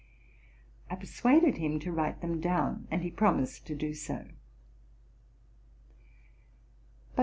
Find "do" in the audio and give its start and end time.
3.75-3.93